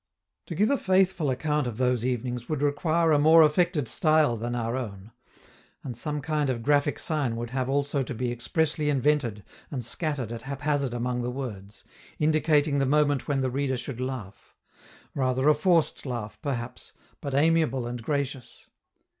[0.47, 4.55] To give a faithful account of those evenings would require a more affected style than
[4.55, 5.11] our own;
[5.83, 10.31] and some kind of graphic sign would have also to be expressly invented and scattered
[10.31, 11.83] at haphazard among the words,
[12.17, 14.55] indicating the moment when the reader should laugh
[15.13, 18.69] rather a forced laugh, perhaps, but amiable and gracious.